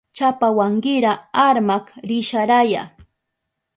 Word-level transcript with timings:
Chapawankira 0.17 1.11
armak 1.47 1.85
risharaya. 2.07 2.83